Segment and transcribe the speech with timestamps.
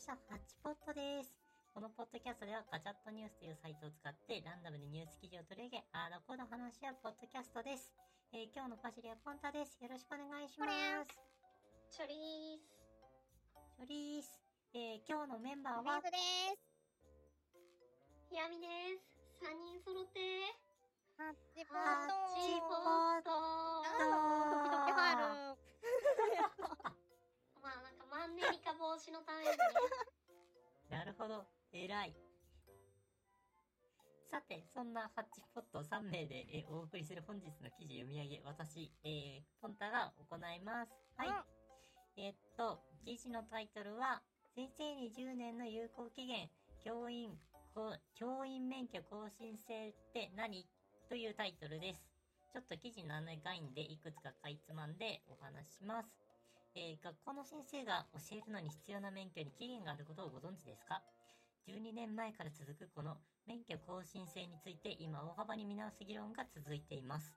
[0.00, 0.16] した。
[0.32, 1.36] ハッチポットです。
[1.76, 7.92] このポッドキャストではガチャットニュースというサイトを使ってランダムでニュース記事を取り上げ、あーだこーだ話し合うポッドキャストです。
[8.32, 9.76] えー今日のパシリはポンタです。
[9.76, 10.72] よろしくお願いしま
[11.04, 11.12] す。
[11.92, 12.72] チョリース。
[13.76, 14.40] チョリース。
[14.72, 16.00] えー今日のメンバーは？
[16.00, 16.56] メです。
[18.32, 19.04] ひやみです。
[19.44, 20.48] 3人揃って。
[21.20, 25.60] ハッチポハッチポットあー時々入る。
[27.60, 29.60] まあなんかマンネリ化防止のためにね。
[31.20, 31.44] ほど。
[31.74, 32.16] 偉い。
[34.30, 40.92] さて、そんなハッチポット3名で、えお送りする本日の記事読み上げ、私、えー、ポンタが行います。
[41.16, 41.28] はい。
[42.16, 44.22] えーっと、記事のタイトルは、
[44.54, 46.48] 先生に10年の有効期限、
[46.82, 47.36] 教員、
[48.14, 50.66] 教員免許更新制って何
[51.10, 52.00] というタイトルです。
[52.54, 56.29] ちょっと記事の概念でいくつかかいつまんでお話します。
[56.76, 61.02] えー学校の先生が教えるのに必要な免許に期限があることをご存知ですか
[61.66, 67.34] ?12 年前から続くこの免許更新制について今大幅に見直す議論が続いています。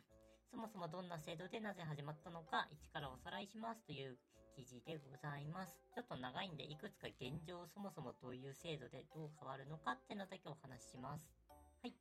[0.50, 4.18] そもそもどんな制度でなぜ始まったのか一からおさらいしますという
[4.56, 5.78] 記事でございます。
[5.94, 11.30] ちょっと長いんでいくつか現状そもそもどういう制度でどう変わるのかっていうのだけお話しします。
[11.82, 11.94] はい。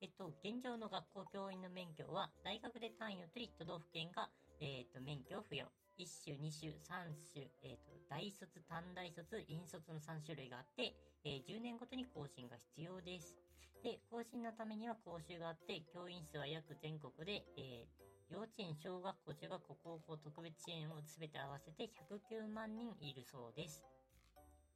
[0.00, 4.28] えっと、現状の学校教員の免許は大学で単位を取り都道府県が、
[4.60, 5.70] えっと、免許を付与。
[5.98, 13.34] 1種、2種、3種、えっ、と、大卒、短大卒、引卒の3種類があって、えー10年ごとに更新が必要です。
[13.82, 23.82] で、更新のためには講習があって、教員数は約全国で、えー幼稚園、小学校、中学校、高校、特別支援をすべて合わせて109万人いるそうです。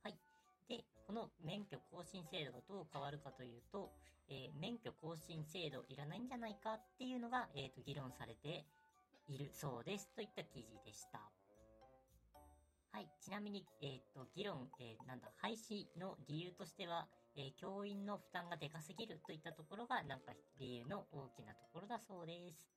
[0.03, 0.17] はい。
[0.69, 3.93] で、この免許更新制度がどう変わるかというと、
[4.29, 8.65] えー免許更新制度いらないんじゃないかっていうのが、えっ、と、議論されて
[9.29, 10.09] いるそうです。
[10.15, 11.21] といった記事でした。
[12.93, 13.09] はい。
[13.21, 22.69] ちなみに、えっ、と、議論、えーなんだ、廃止の理由としては、えー教員の負担がでかすぎるといったところが、なんか理由の大きなところだそうです。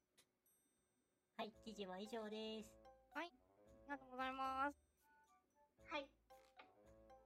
[1.38, 1.52] はい。
[1.66, 2.70] 記事は以上です。
[3.14, 3.30] あり
[3.90, 4.78] がとうございます。
[5.92, 6.08] はい。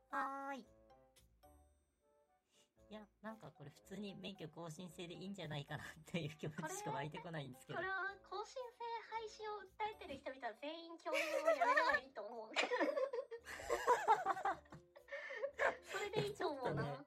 [0.09, 0.65] はーい。
[2.89, 7.87] いや、なんかこれ普通に免許更新制でいいんじゃないかなっていう気持ちしか湧いてこないんですけどこれ。
[7.87, 7.93] は
[8.27, 8.57] 更新
[9.29, 12.57] 制廃止を訴えてる人々は全員教員をやめればいいと思う。
[15.85, 17.05] それでいいと思うちょっとねな。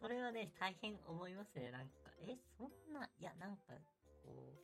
[0.00, 1.70] それはね、大変思いますね。
[1.70, 3.74] なんか、え、そんな、いや、なんか、
[4.22, 4.58] こう、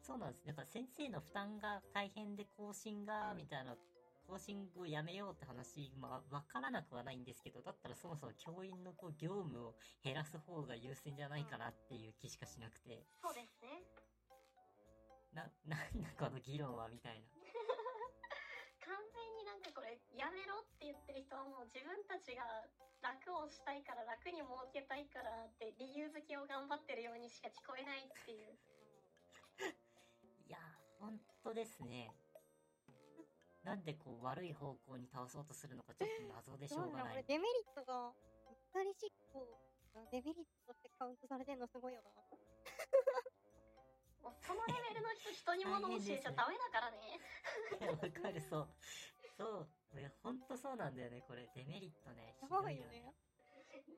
[0.00, 0.46] そうなんです。
[0.46, 3.76] だから先生の負担が大変で更新が、みたいな、
[4.26, 13.82] 更新をやめようって話、まあ、わからなくはないんですけど、だったらそもそも教員のこう、業務を減らす方が優先じゃないかなっていう気しかしなくて、そうですね。
[15.32, 17.28] な、 なんだこの議論は、みたいな。
[18.84, 22.42] 完全になんかこれやめろって言ってる人はもう自分たちが
[23.00, 28.58] 楽をしたいから楽に儲けたいからって理由付けを頑張ってるようにしか聞こえないっていう。
[30.46, 32.12] いやー、ほんとですね。
[33.62, 37.12] なんでこう、悪い方向に倒そうとするのかちょっと謎でしょうがない。
[37.14, 39.46] 俺デメリットが、うっかり執行
[39.94, 42.10] がデメリットってカウントされてんのすごいよな。
[44.22, 47.18] もうそのレベルの人人に物教えちゃダメだからね。
[47.90, 48.68] わかる、そう。
[49.36, 49.98] そう。
[49.98, 51.50] いや、ほんとそうなんだよね、これ。
[51.54, 52.38] デメリットね。
[52.38, 53.02] ひやどいよね。
[53.02, 53.14] ばいよね。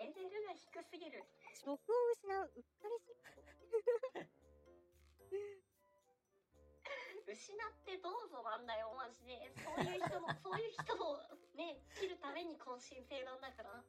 [0.00, 1.22] レベルが低すぎる。
[1.52, 3.44] 職を失ううっかり執行。
[7.24, 9.50] 失ってどうぞなんだよマジで。
[9.58, 11.18] そういう人のそういう人を
[11.56, 13.82] ね切るために更新制なんだから。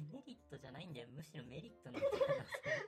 [0.00, 1.08] メリットじゃないんだよ。
[1.12, 2.14] むしろメリットなんだよ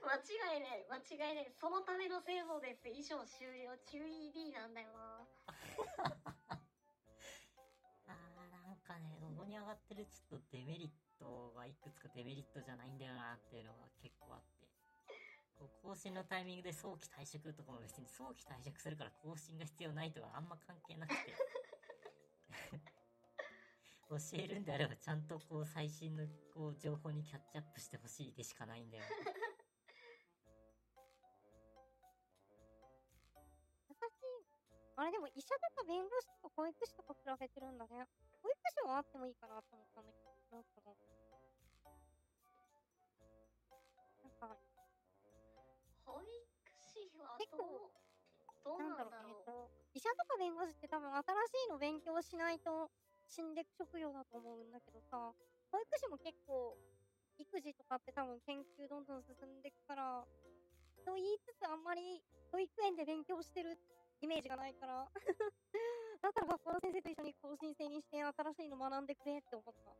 [0.03, 0.15] な。
[0.17, 1.51] 間違いない間違いない。
[1.51, 2.89] そのための制度です。
[2.89, 5.27] 以上終了 QED なんだよな。
[8.07, 14.55] あー、なんかね、ここに上がってるちょっとデメリットはいくつかデメリットじゃないんだよなっていうのが結構あって。
[15.81, 21.33] 更新のタイミングで早期退職とかも別に早期退職するから更新が必要ないとかあんま関係なくて。
[24.09, 29.27] 教えるんであればちゃんとこう最新のこう情報にキャッチアップしてほしいでしかないんだよね。
[33.89, 34.25] 私、
[34.95, 38.05] あれでも医者とか弁護士とか保育士とか比べてるんだね。
[38.41, 40.97] 保育士はあってもいいかなと思ったんだけど、なんかもう。
[44.23, 44.57] なんか、
[46.05, 46.29] 保育
[46.79, 47.91] 士は結どう構
[48.63, 49.69] どうななんんだろだろうね。
[49.93, 52.91] 医者とか弁護士って多分新しいの勉強しないと
[53.27, 55.33] 死んでく職業だと思うんだけどさ、
[55.71, 56.77] 保育士も結構、
[57.37, 60.23] 育児とかって多分研究どんどん進んでいくから、
[61.05, 63.77] と言いつつあんまり保育園で勉強してる
[64.21, 65.05] イメージがないから、
[66.21, 69.91] だったら学校の先生と一緒に更新制にして新しいの学んでくれって思った。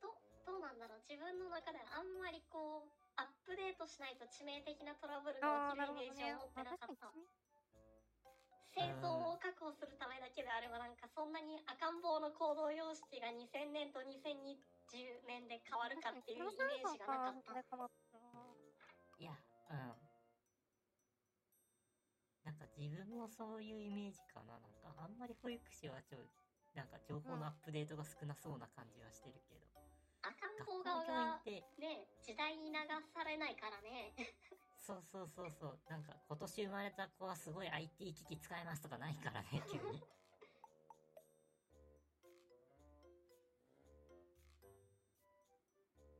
[0.00, 0.14] ど
[0.46, 0.98] どうなんだろう？
[1.00, 6.44] 自分の中であんまりこうアップデートしないと致命的なトラブルが起きるイメージ。
[6.44, 7.12] を持ってまあなかった
[8.76, 9.00] 確かに。
[9.00, 17.56] 生存を確保するためだけであればなんかそんなに赤ん坊の行動様式が2000年と2020年で変わるかっていうイメージがなかった。
[19.18, 19.32] いや、
[19.70, 19.96] うん。
[22.44, 24.60] なんか自分もそういうイメージかな。
[24.60, 26.28] なんかあんまり保育士はちょ、
[26.74, 29.66] なんか情報のアップデートが少なそうな感じはしてるけど。
[30.22, 32.78] 赤ん学坊側がって、ね時代に流
[33.14, 34.12] されないからね
[34.86, 35.78] そうそうそうそう。
[35.90, 39.98] なんか今年生まれた子はすごい IT 機器使えますとかないからね、 急に。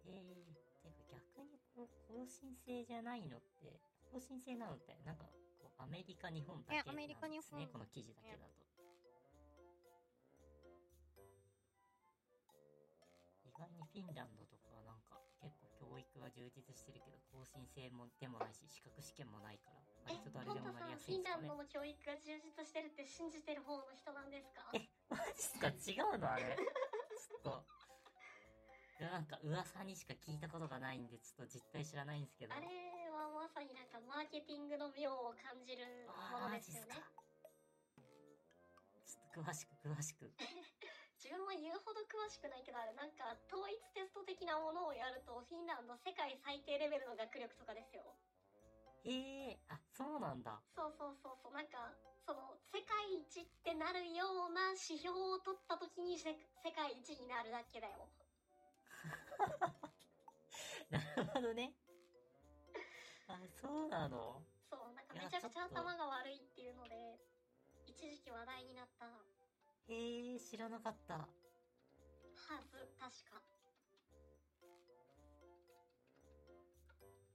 [0.06, 3.78] えー、てか逆にこう更新制じゃないのって、
[4.10, 5.26] 更新制なのって、なんか
[5.62, 8.66] こうアメリカ、日本だけえアメリカなんですね、この記事だけだと。
[13.44, 14.65] 意外にフィンランドとか
[15.96, 19.80] 教育は充実してるけど更新制もでもないし資格試験もないから。
[19.80, 21.48] え割と誰でもなりやさんフィンすいんですかね。
[21.48, 24.68] ランドの教育が充実してるって信じてる方の人なんですか？
[24.76, 25.72] えマジっすか？
[25.72, 26.52] 違うのあれ。
[26.52, 27.64] ちょっと。
[29.00, 32.52] なんか噂にしか聞いたことがないんでちょっと実態知らないんですけど。
[32.52, 32.68] あれ
[33.08, 36.92] はまさになんかマーケティングの妙を感じるものですよね。
[36.92, 37.08] マジっ
[39.08, 39.32] すか。
[39.32, 40.28] ちょっと詳しく詳しく
[41.26, 48.14] 自分は言うほど詳しくないけどあれなんか統一テスト的なものをやるとフィンランド世界最低レベルの学力とかですよ。
[49.02, 50.62] ええあそうなんだ。
[50.70, 51.52] そうそうそうそう。
[51.52, 51.90] なんか
[52.22, 56.30] その世界一ってなるような指標を取った時にせ
[56.62, 58.06] 世界一になるだけだよ。
[60.94, 61.74] なるほどね。
[63.26, 64.46] あそうなの？
[64.70, 67.18] そうなんかめちゃくちゃ頭が悪いっていうので
[67.86, 69.10] 一時期話題になった
[69.88, 71.28] え知らなかった
[72.66, 73.42] ず確か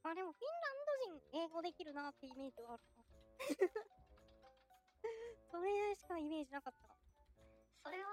[0.03, 0.74] あ、でもフィンラ
[1.13, 3.03] ンド人英語できるなってイメージはあるな。
[5.51, 6.89] それしかイメージなかった。
[7.83, 8.09] それは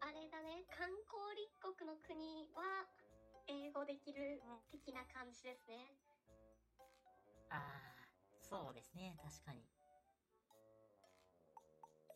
[0.00, 2.86] あれだね観光立国の国は
[3.46, 5.94] 英語できる的な感じですね
[7.50, 8.08] ああ、
[8.40, 9.81] そうですね、確かに。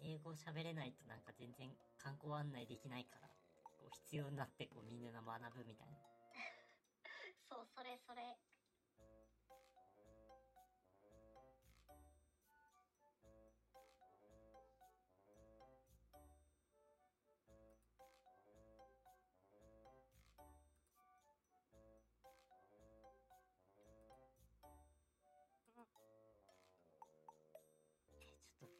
[0.00, 3.28] 英語喋れないとなんか全然観光案内できないから、
[3.62, 5.98] こう必要になってこうみんなが学ぶみたいな。
[7.48, 8.37] そうそれそれ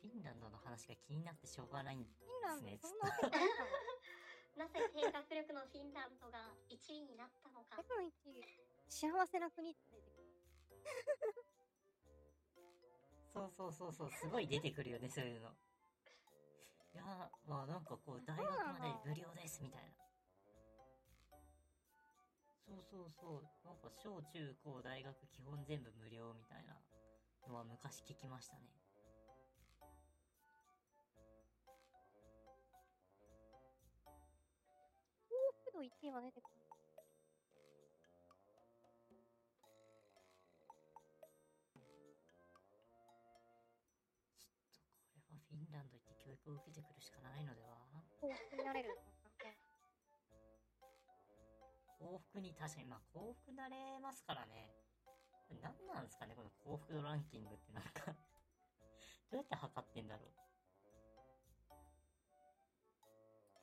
[0.07, 2.79] ィンランドの話が気になってしょうがないんですね。
[2.81, 3.39] そんなわけな。
[4.57, 8.15] なぜ低学力のフィンランドが1位になったのか世界一
[8.89, 10.27] 幸せな国って出てくる。
[13.35, 15.53] とそうそうそうそう、すごい出てくるよね、そういうの。
[16.95, 19.93] いやー、まあなんかこう、大学まで無料ですみたいな。
[22.65, 26.81] そうそうそう、なんか小中高大学基本全部無料みたいな
[27.47, 28.86] のは昔聞きましたね。
[35.77, 36.57] 度1位は出てくる。
[36.57, 47.77] ちょっとこれはフィンランド行って教育を受けてくるしかないのでは？
[48.17, 48.97] 幸福になれる。
[52.01, 54.73] 幸福に確かに、まあ幸福なれますからね。
[55.61, 58.17] 何なんですかね、この幸福度ランキングってなんか
[59.31, 60.46] どうやって測ってんだろう。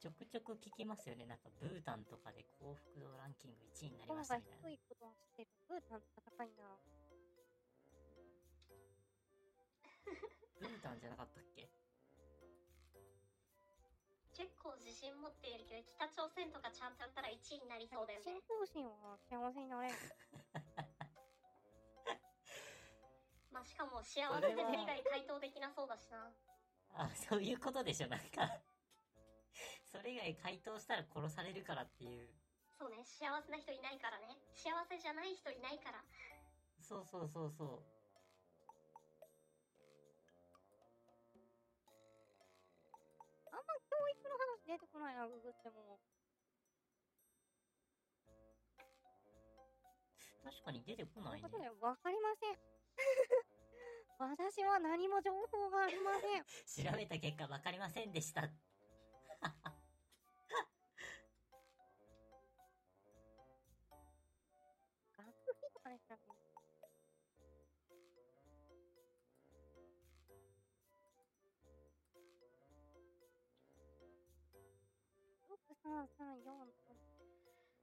[0.04, 1.24] ちょくちょく聞きますよね。
[1.24, 4.60] なんかブータンとかで幸福度ランキング1位になり今ましたみたいな。
[4.60, 5.56] が低いことは知ってる。
[5.64, 6.76] ブータンって高いな。
[10.60, 11.70] ブータンじゃなかったっけ？
[14.36, 19.96] 結構自信持っているけど北朝鮮とかちゃんとやったら1位になりそうだよ信ね仰心は幸せになれる。
[23.56, 26.30] まあしかも幸せで世界回答できなそうだしな
[26.96, 28.62] あ、そういうことでしょ、なんか。
[29.94, 32.26] それ以外回答したら殺されるからっていう。
[32.74, 36.02] そうね幸せな人いないからね幸せじゃない人いないから
[36.82, 37.86] そうそうそうそう。
[43.54, 46.02] あんま教育の話出てこないな、ググっても。
[50.44, 51.48] 確かに出てこないね
[51.80, 52.58] わかりません。
[54.20, 56.44] 私は何も情報がありません。
[56.92, 58.50] 調べた結果分かりませんでした。
[75.84, 76.96] 334と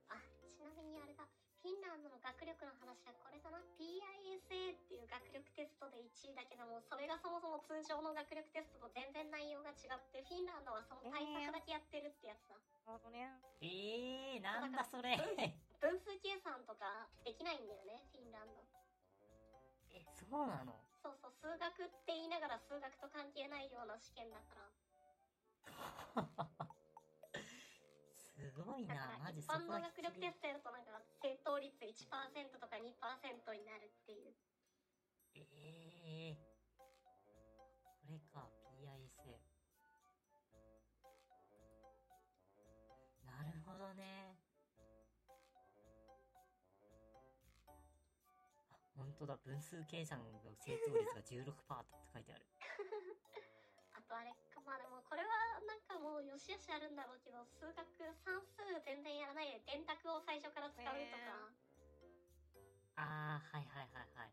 [0.09, 0.17] あ
[0.49, 1.29] ちなみにあれだ。
[1.61, 3.61] フィンランドの学力の話はこれだな。
[3.77, 12.57] PISA っていう学力テストで1位だけどもそれがそもそも通常の学力テストと全然内容が違ってフィンランドはその対策だけやってるってやつだ、
[12.89, 13.05] なる
[13.61, 15.21] えー、なんだそれ。
[15.81, 18.65] 分数計算とかできないんだよねフィンランド。
[19.93, 20.73] えそうなの？
[21.05, 24.73] そうそう数学って言いながら数学と関係ないような試験だから。
[29.41, 32.85] 一般の学力テストやるとなんか正答率1%とか2%
[33.57, 34.37] になるっていう
[35.33, 39.39] ええこれか、PISA。
[43.25, 44.37] なるほどね。
[48.69, 52.45] あ、本当だ、分数計算の正答率が16%って書いてある。
[53.95, 55.29] あとあれかまあでもこれは
[55.67, 55.80] なん
[56.41, 57.77] しあしあるんだろうけど数学
[58.25, 61.61] 算数全然やらないで電卓を最初から使うとか、へ
[62.97, 64.33] あー、はいはいはいはい。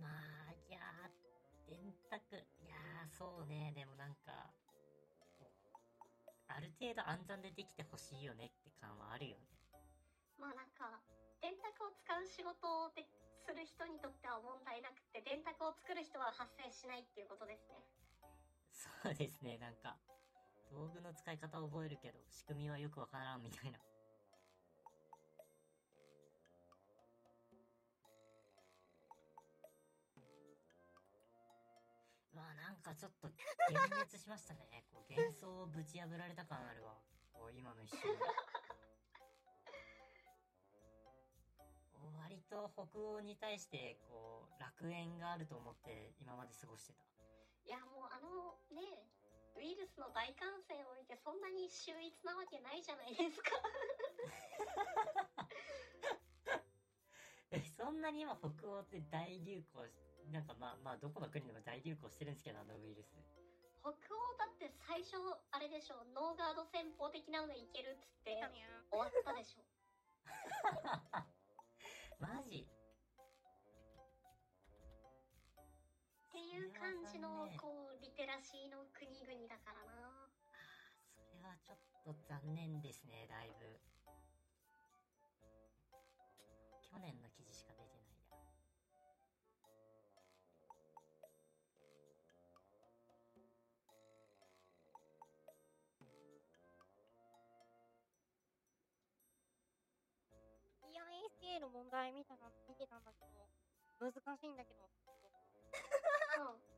[0.00, 4.48] まあ、いやー、電卓、いやー、そうね、でもなんか、
[6.48, 9.52] ある程度暗算でできてほしいよねって感はあるよね。
[10.38, 11.00] まあなんか
[11.40, 13.04] 電卓を使う仕事をで
[13.46, 17.91] する人にとっては問題なくて電卓を作る人は発生しないっていうことですね
[19.02, 19.96] そうですね、なんか、
[20.70, 23.78] 道具の使い方を覚えるけど、仕組みはよくわからんみたいな。
[32.32, 33.28] まあなんかちょっと
[33.70, 34.84] 幻滅しましたね。
[34.94, 36.94] こう幻想をぶち破られた感あるわ。
[37.32, 38.06] こう今の一瞬で。
[42.22, 47.11] 割と北欧に対してこう楽園があると思って今まで過ごしてた。
[49.72, 53.50] イルスの大感染を見てそんなに秀逸なわけないじゃないですか。
[57.52, 60.00] えそんなに今北欧って大流行し
[60.30, 63.16] なんかまあまあどこの国でも大流行してるんですけどあのウイルス。
[63.80, 65.16] 北欧だって最初
[65.50, 68.40] あれでしょノーガード戦法的なのいけるっつって
[68.90, 69.64] 終わったでしょ
[72.20, 72.68] マジ？
[76.32, 80.28] っていう感じのねこうリテラシーの国々だからな。
[81.16, 83.80] それはちょっと残念ですねだいぶ。
[86.82, 88.36] 去年の記事しか出てないや。
[100.84, 103.48] いや ASA の問題見たな見てたんだけど
[103.98, 104.84] 難しいんだけど。
[106.44, 106.71] う ん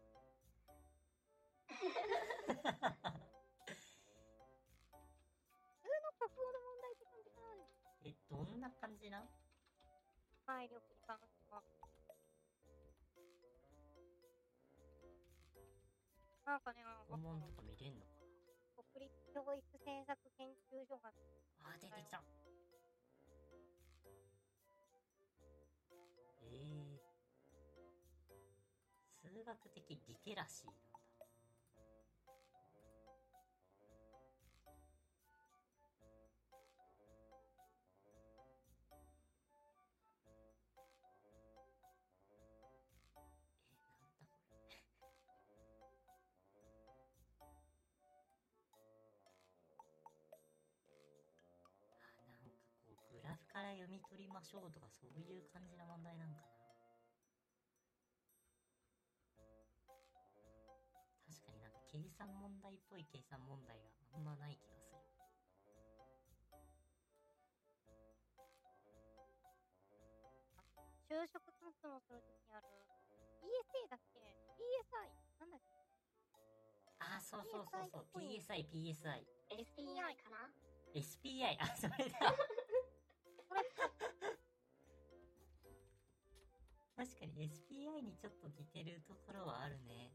[10.64, 11.60] 体力に関しては。
[16.46, 18.24] なんかね訪問とか見れんのか
[18.96, 21.12] 国立教育政策研究所が
[21.60, 22.24] なあー出てきた。
[26.40, 27.00] えー、
[29.20, 31.13] 数学的リテラシーなんだ
[53.54, 56.50] から読み取りましょうとかそういう感じの問題なんかな。
[61.30, 63.84] 確かになんか計算問題っぽい計算問題が
[64.14, 64.98] あんまない気がする。
[71.08, 72.66] 就職活動するときにある
[73.44, 74.18] ESA だっけ
[74.58, 75.12] ?PSI?
[75.38, 75.74] なんだっけ？
[76.98, 78.06] あそうそうそうそう。
[78.18, 80.50] PSI PSI SPI かな
[80.94, 82.18] ？SPI あそれだ
[86.96, 90.12] 確かに SPI にちょっと似てるところはあるね。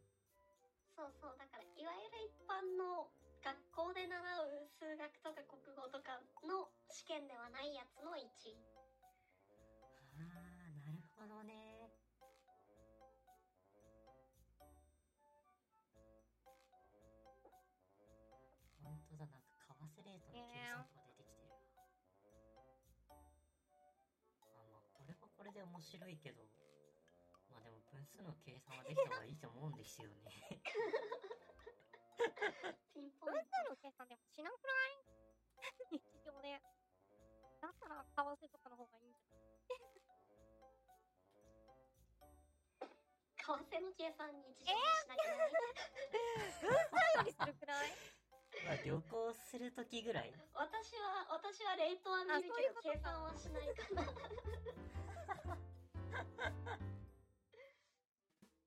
[0.95, 1.37] そうそう。
[1.37, 3.09] だからいわゆる一般の
[3.41, 8.59] 学校で習う数学とか国語とかの試験ではないやつの1位
[9.93, 10.25] あーな
[10.91, 11.68] るほほどね。
[25.79, 26.43] 面白いけど、
[27.47, 30.59] まあでも分数の計算はできた方がいいと思うんですよね。
[32.91, 36.03] ピンポイン分数の計算でもしなくない？
[36.03, 36.59] 日常で。
[37.63, 39.55] だったら、為替とかの方がいいんじゃない？
[42.83, 42.91] ト。
[42.91, 45.47] 為替の計算に日常でしなきゃいけな
[47.23, 47.23] い。
[47.23, 47.95] よりするくらい？
[48.67, 50.35] まあ旅行するときぐらい。
[50.51, 54.03] 私は、私はレートは見るけど、計算はしないかな。
[56.19, 56.98] ha ha ha